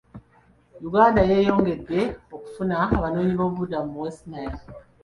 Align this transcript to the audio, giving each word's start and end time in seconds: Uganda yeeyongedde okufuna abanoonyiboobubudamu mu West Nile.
Uganda 0.87 1.21
yeeyongedde 1.29 1.99
okufuna 2.35 2.75
abanoonyiboobubudamu 2.97 3.89
mu 3.93 3.99
West 4.03 4.21
Nile. 4.31 4.59